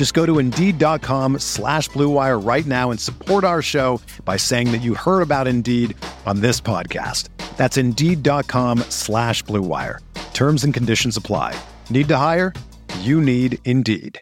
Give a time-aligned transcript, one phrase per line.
[0.00, 4.78] Just go to Indeed.com slash BlueWire right now and support our show by saying that
[4.78, 7.28] you heard about Indeed on this podcast.
[7.58, 9.98] That's Indeed.com slash BlueWire.
[10.32, 11.54] Terms and conditions apply.
[11.90, 12.54] Need to hire?
[13.00, 14.18] You need Indeed.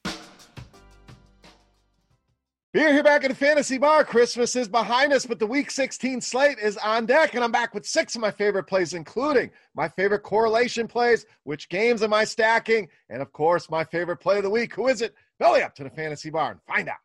[2.74, 4.04] We're here back at the Fantasy Bar.
[4.04, 7.72] Christmas is behind us, but the Week 16 slate is on deck, and I'm back
[7.72, 12.24] with six of my favorite plays, including my favorite correlation plays, which games am I
[12.24, 14.74] stacking, and of course, my favorite play of the week.
[14.74, 15.14] Who is it?
[15.38, 16.96] Belly up to the Fantasy Bar and find out.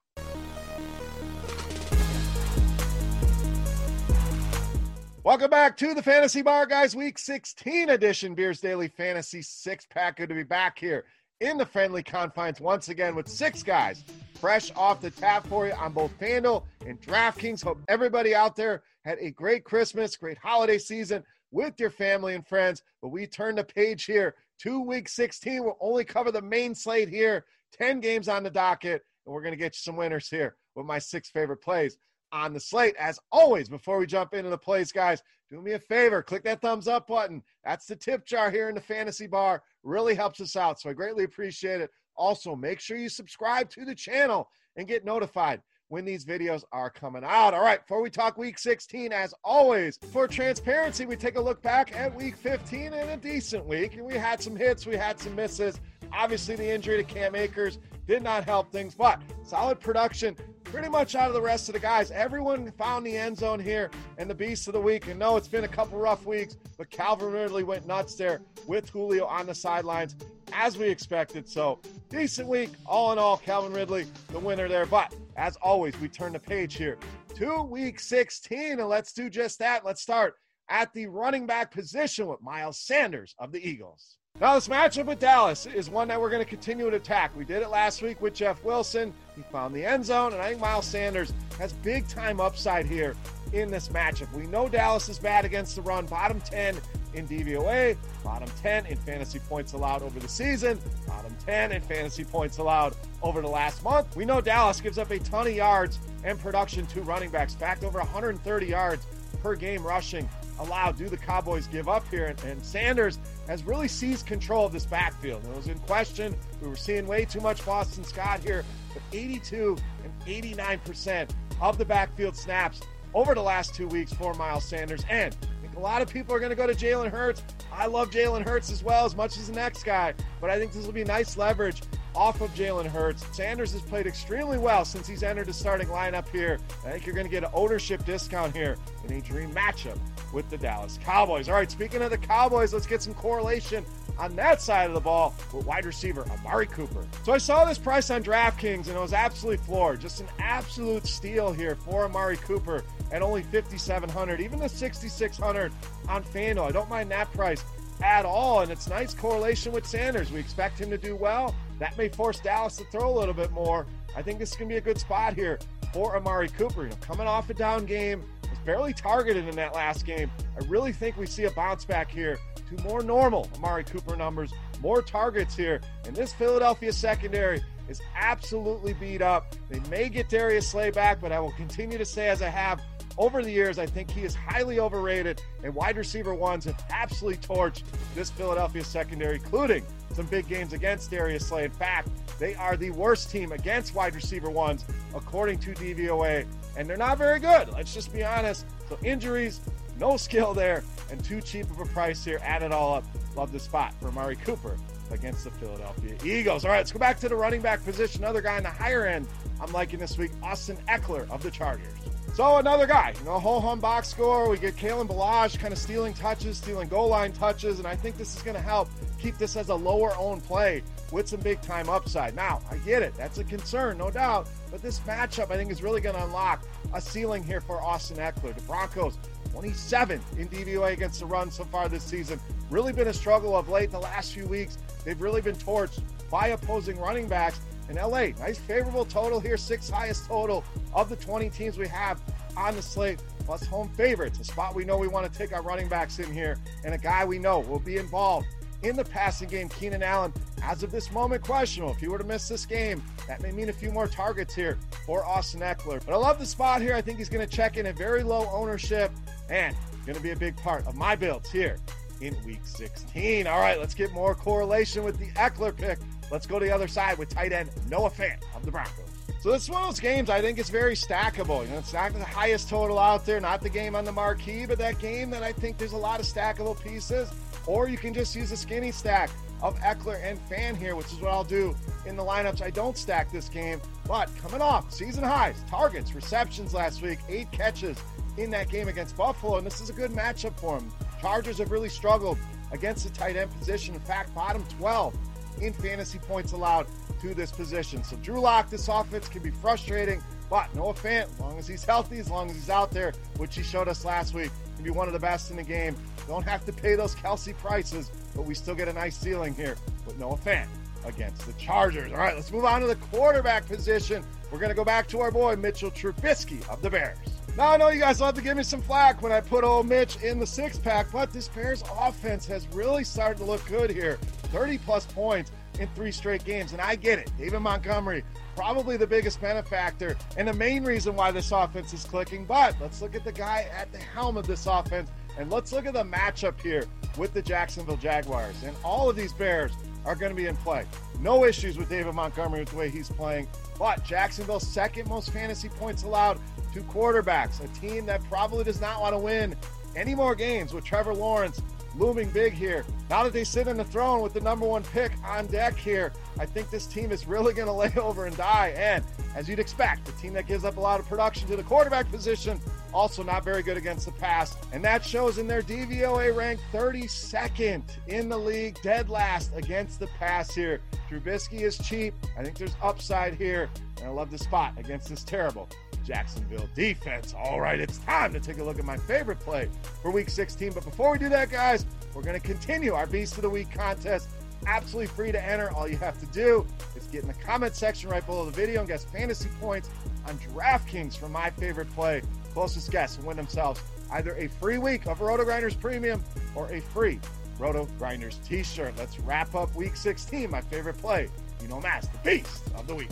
[5.24, 6.96] Welcome back to the Fantasy Bar, guys.
[6.96, 10.18] Week 16 edition Beers Daily Fantasy Six Pack.
[10.18, 11.06] Good to be back here
[11.40, 14.04] in the friendly confines once again with six guys
[14.44, 17.64] fresh off the tap for you on both FanDuel and DraftKings.
[17.64, 22.46] Hope everybody out there had a great Christmas, great holiday season with your family and
[22.46, 22.84] friends.
[23.02, 25.64] But we turn the page here to week 16.
[25.64, 29.54] We'll only cover the main slate here, 10 games on the docket, and we're going
[29.54, 31.98] to get you some winners here with my six favorite plays
[32.32, 32.96] on the slate.
[32.96, 36.62] As always, before we jump into the plays, guys, do me a favor, click that
[36.62, 37.44] thumbs up button.
[37.66, 39.62] That's the tip jar here in the fantasy bar.
[39.84, 40.80] Really helps us out.
[40.80, 41.92] So I greatly appreciate it.
[42.16, 44.48] Also, make sure you subscribe to the channel
[44.78, 45.62] and get notified
[45.94, 47.54] when these videos are coming out.
[47.54, 51.62] All right, before we talk week 16, as always, for transparency, we take a look
[51.62, 53.94] back at week 15 and a decent week.
[53.94, 55.80] And we had some hits, we had some misses.
[56.12, 57.78] Obviously, the injury to Cam Akers
[58.08, 61.80] did not help things, but solid production pretty much out of the rest of the
[61.80, 62.10] guys.
[62.10, 65.08] Everyone found the end zone here and the beast of the week.
[65.08, 68.90] And no, it's been a couple rough weeks, but Calvin Ridley went nuts there with
[68.90, 70.16] Julio on the sidelines
[70.54, 71.48] as we expected.
[71.48, 72.72] So decent week.
[72.88, 74.88] All in all, Calvin Ridley, the winner there.
[74.88, 76.98] But as always, we turn the page here
[77.36, 78.80] to week 16.
[78.80, 79.86] And let's do just that.
[79.86, 80.36] Let's start
[80.70, 84.18] at the running back position with Miles Sanders of the Eagles.
[84.42, 87.36] Now, this matchup with Dallas is one that we're going to continue to attack.
[87.38, 89.14] We did it last week with Jeff Wilson.
[89.36, 93.16] He found the end zone, and I think Miles Sanders has big time upside here
[93.52, 94.34] in this matchup.
[94.34, 96.78] We know Dallas is bad against the run, bottom 10
[97.14, 102.24] in DVOA, bottom 10 in fantasy points allowed over the season, bottom 10 in fantasy
[102.24, 104.16] points allowed over the last month.
[104.16, 107.84] We know Dallas gives up a ton of yards and production to running backs, back
[107.84, 109.06] over 130 yards
[109.42, 110.30] per game rushing
[110.60, 112.28] allowed do the Cowboys give up here?
[112.28, 115.44] And, and, Sanders has really seized control of this backfield.
[115.46, 116.36] It was in question.
[116.62, 118.64] We were seeing way too much Boston Scott here,
[118.94, 121.30] but 82 and 89%
[121.62, 122.82] of the backfield snaps
[123.14, 125.04] over the last two weeks for Miles Sanders.
[125.10, 125.36] And
[125.76, 127.44] a lot of people are going to go to Jalen Hurts.
[127.72, 130.74] I love Jalen Hurts as well, as much as the next guy, but I think
[130.74, 131.82] this will be nice leverage
[132.16, 133.26] off of Jalen Hurts.
[133.36, 136.60] Sanders has played extremely well since he's entered the starting lineup here.
[136.86, 139.98] I think you're going to get an ownership discount here in a dream matchup
[140.32, 141.50] with the Dallas Cowboys.
[141.50, 143.84] All right, speaking of the Cowboys, let's get some correlation
[144.20, 147.06] on that side of the ball with wide receiver Amari Cooper.
[147.24, 150.00] So I saw this price on DraftKings and it was absolutely floored.
[150.00, 155.72] Just an absolute steal here for Amari Cooper at only 5700 even the 6600
[156.10, 156.68] on FanDuel.
[156.68, 157.64] I don't mind that price
[158.04, 158.62] at all.
[158.62, 160.32] And it's nice correlation with Sanders.
[160.32, 161.56] We expect him to do well.
[161.80, 163.86] That may force Dallas to throw a little bit more.
[164.16, 165.60] I think this is going to be a good spot here
[165.94, 166.84] for Amari Cooper.
[166.84, 170.30] You know, coming off a down game, was barely targeted in that last game.
[170.60, 172.38] I really think we see a bounce back here
[172.70, 174.52] to more normal Amari Cooper numbers,
[174.82, 175.82] more targets here.
[176.06, 179.56] And this Philadelphia secondary is absolutely beat up.
[179.70, 182.82] They may get Darius Slay back, but I will continue to say, as I have
[183.18, 187.38] over the years, I think he is highly overrated, and wide receiver ones have absolutely
[187.46, 187.84] torched
[188.16, 191.66] this Philadelphia secondary, including some big games against Darius Slay.
[191.66, 196.46] In fact, they are the worst team against wide receiver ones, according to DVOA,
[196.78, 197.70] and they're not very good.
[197.70, 198.66] Let's just be honest.
[198.90, 199.62] So, injuries,
[200.00, 202.40] no skill there, and too cheap of a price here.
[202.44, 203.06] Add it all up.
[203.36, 204.78] Love the spot for Amari Cooper
[205.12, 206.66] against the Philadelphia Eagles.
[206.66, 208.24] All right, let's go back to the running back position.
[208.24, 209.28] Another guy on the higher end
[209.62, 211.94] I'm liking this week, Austin Ekeler of the Chargers.
[212.34, 214.50] So another guy, you know, whole hum box score.
[214.50, 218.18] We get Kalen Ballage kind of stealing touches, stealing goal line touches, and I think
[218.18, 218.90] this is going to help
[219.20, 220.82] keep this as a lower owned play
[221.12, 222.36] with some big time upside.
[222.36, 223.14] Now, I get it.
[223.16, 224.50] That's a concern, no doubt.
[224.72, 228.18] But this matchup, I think, is really going to unlock a ceiling here for Austin
[228.18, 228.56] Ekeler.
[228.56, 229.16] The Broncos,
[229.52, 232.40] 27 in DVOA against the run so far this season.
[232.72, 234.80] Really been a struggle of late the last few weeks.
[235.06, 236.02] They've really been torched
[236.32, 237.60] by opposing running backs.
[237.90, 240.64] In LA, nice favorable total here, sixth highest total
[240.94, 242.22] of the 20 teams we have
[242.56, 245.62] on the slate, plus home favorites, a spot we know we want to take our
[245.62, 248.48] running backs in here, and a guy we know will be involved
[248.84, 249.70] in the passing game.
[249.70, 251.94] Keenan Allen, as of this moment, questionable.
[251.94, 254.78] If he were to miss this game, that may mean a few more targets here
[255.06, 256.06] for Austin Ekeler.
[256.06, 256.94] But I love the spot here.
[256.94, 259.12] I think he's going to check in at very low ownership
[259.50, 259.76] and
[260.06, 261.78] going to be a big part of my builds here
[262.22, 263.48] in week 16.
[263.48, 266.00] All right, let's get more correlation with the Ekeler pick
[266.34, 269.06] Let's go to the other side with tight end Noah Fant of the Broncos.
[269.40, 271.64] So this is one of those games I think is very stackable.
[271.64, 274.66] You know, it's not the highest total out there, not the game on the marquee,
[274.66, 277.32] but that game that I think there's a lot of stackable pieces.
[277.68, 279.30] Or you can just use a skinny stack
[279.62, 281.76] of Ekeler and Fant here, which is what I'll do
[282.08, 282.64] in the lineups.
[282.64, 287.52] I don't stack this game, but coming off season highs, targets, receptions last week, eight
[287.52, 287.96] catches
[288.38, 290.92] in that game against Buffalo, and this is a good matchup for him.
[291.22, 292.40] Chargers have really struggled
[292.72, 293.94] against the tight end position.
[293.94, 295.16] In fact, bottom 12
[295.60, 296.88] in fantasy points allowed
[297.22, 298.04] to this position.
[298.04, 301.84] So Drew Lock, this offense can be frustrating, but Noah Fant, as long as he's
[301.84, 304.90] healthy, as long as he's out there, which he showed us last week, can be
[304.90, 305.96] one of the best in the game.
[306.28, 309.76] Don't have to pay those Kelce prices, but we still get a nice ceiling here
[310.06, 310.68] with Noah Fant
[311.06, 312.12] against the Chargers.
[312.12, 314.24] All right, let's move on to the quarterback position.
[314.52, 317.18] We're going to go back to our boy Mitchell Trubisky of the Bears.
[317.58, 319.88] Now, I know you guys love to give me some flack when I put old
[319.88, 323.92] Mitch in the six pack, but this Bears offense has really started to look good
[323.92, 324.18] here.
[324.52, 326.72] 30 plus points in three straight games.
[326.72, 327.32] And I get it.
[327.38, 328.24] David Montgomery,
[328.56, 332.46] probably the biggest benefactor and the main reason why this offense is clicking.
[332.46, 335.86] But let's look at the guy at the helm of this offense and let's look
[335.86, 336.86] at the matchup here
[337.18, 338.56] with the Jacksonville Jaguars.
[338.64, 339.74] And all of these Bears
[340.06, 340.86] are going to be in play.
[341.20, 343.48] No issues with David Montgomery with the way he's playing.
[343.80, 346.40] But Jacksonville's second most fantasy points allowed
[346.74, 349.56] to quarterbacks, a team that probably does not want to win
[349.96, 351.62] any more games with Trevor Lawrence
[351.96, 352.86] looming big here.
[353.10, 356.12] Now that they sit in the throne with the number one pick on deck here,
[356.40, 358.74] I think this team is really going to lay over and die.
[358.76, 359.04] And
[359.36, 362.10] as you'd expect, the team that gives up a lot of production to the quarterback
[362.10, 362.60] position,
[362.94, 364.56] also not very good against the pass.
[364.72, 370.08] And that shows in their DVOA rank 32nd in the league, dead last against the
[370.08, 370.82] pass here.
[371.10, 372.14] Trubisky is cheap.
[372.38, 373.70] I think there's upside here.
[373.98, 375.70] And I love the spot against this terrible
[376.04, 377.34] Jacksonville defense.
[377.38, 379.70] All right, it's time to take a look at my favorite play
[380.02, 380.74] for week 16.
[380.74, 383.72] But before we do that, guys, we're going to continue our Beast of the Week
[383.72, 384.30] contest.
[384.66, 385.72] Absolutely free to enter.
[385.72, 388.80] All you have to do is get in the comment section right below the video
[388.80, 389.90] and guess fantasy points
[390.28, 392.22] on DraftKings for my favorite play.
[392.54, 396.24] Closest guess will win themselves either a free week of Roto Grinders Premium
[396.56, 397.20] or a free
[397.58, 398.94] Roto Grinders t shirt.
[398.98, 401.30] Let's wrap up week 16, my favorite play.
[401.62, 403.10] You know, Mass, the Beast of the Week.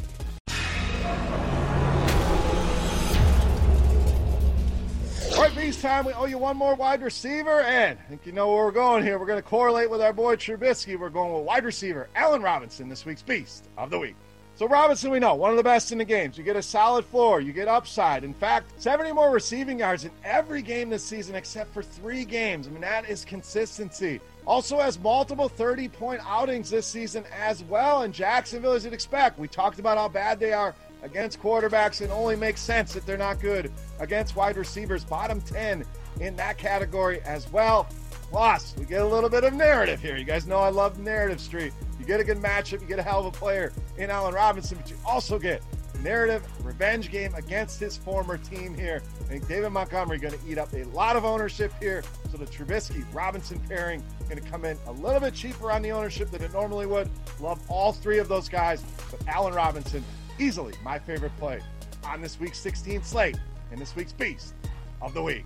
[5.33, 6.05] All right, Beast time.
[6.05, 9.03] We owe you one more wide receiver, and I think you know where we're going
[9.03, 9.17] here.
[9.17, 10.99] We're going to correlate with our boy Trubisky.
[10.99, 14.15] We're going with wide receiver Allen Robinson, this week's Beast of the Week.
[14.56, 16.38] So Robinson, we know, one of the best in the games.
[16.38, 18.24] You get a solid floor, you get upside.
[18.24, 22.68] In fact, 70 more receiving yards in every game this season except for three games.
[22.68, 24.19] I mean, that is consistency.
[24.46, 28.03] Also has multiple 30 point outings this season as well.
[28.03, 32.01] And Jacksonville, as you'd expect, we talked about how bad they are against quarterbacks.
[32.01, 35.03] It only makes sense that they're not good against wide receivers.
[35.03, 35.86] Bottom 10
[36.20, 37.88] in that category as well.
[38.29, 40.15] Plus, we get a little bit of narrative here.
[40.15, 41.74] You guys know I love narrative street.
[42.00, 44.77] You get a good matchup, you get a hell of a player in Allen Robinson,
[44.81, 45.62] but you also get
[46.01, 49.03] narrative revenge game against his former team here.
[49.20, 52.03] I think David Montgomery going to eat up a lot of ownership here.
[52.31, 55.91] So the Trubisky Robinson pairing going to come in a little bit cheaper on the
[55.91, 57.10] ownership than it normally would.
[57.39, 60.03] Love all three of those guys, but Allen Robinson
[60.39, 61.62] easily my favorite play
[62.03, 63.38] on this week's 16 slate
[63.72, 64.55] and this week's Beast
[65.01, 65.46] of the Week.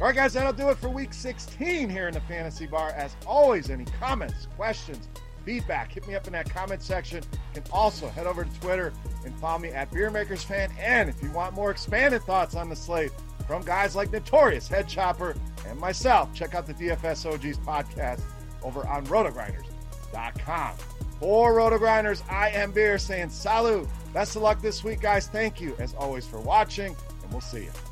[0.00, 2.90] All right, guys, that'll do it for week 16 here in the Fantasy Bar.
[2.90, 5.08] As always, any comments, questions,
[5.44, 7.22] feedback, hit me up in that comment section.
[7.54, 8.92] You can also head over to Twitter
[9.24, 10.70] and follow me at BeerMakersFan.
[10.78, 13.12] And if you want more expanded thoughts on the slate
[13.46, 18.22] from guys like Notorious Head Chopper and myself, check out the DFS OGs podcast
[18.62, 20.76] over on rotogrinders.com.
[21.18, 23.86] For Rotogrinders, I am Beer saying salut.
[24.12, 25.28] Best of luck this week, guys.
[25.28, 27.91] Thank you, as always, for watching, and we'll see you.